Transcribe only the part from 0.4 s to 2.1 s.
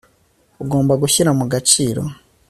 ugomba gushyira mu gaciro